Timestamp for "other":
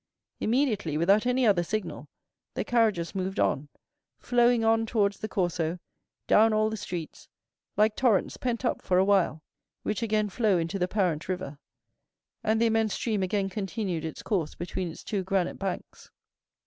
1.45-1.61